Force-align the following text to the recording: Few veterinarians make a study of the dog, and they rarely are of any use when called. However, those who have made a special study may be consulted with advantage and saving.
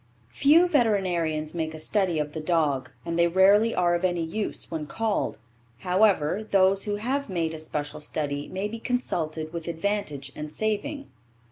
Few 0.29 0.67
veterinarians 0.67 1.53
make 1.53 1.75
a 1.75 1.77
study 1.77 2.17
of 2.17 2.33
the 2.33 2.39
dog, 2.41 2.89
and 3.05 3.19
they 3.19 3.27
rarely 3.27 3.75
are 3.75 3.93
of 3.93 4.03
any 4.03 4.23
use 4.23 4.71
when 4.71 4.87
called. 4.87 5.37
However, 5.81 6.47
those 6.49 6.85
who 6.85 6.95
have 6.95 7.29
made 7.29 7.53
a 7.53 7.59
special 7.59 7.99
study 8.01 8.47
may 8.47 8.67
be 8.67 8.79
consulted 8.79 9.53
with 9.53 9.67
advantage 9.67 10.31
and 10.35 10.51
saving. 10.51 11.05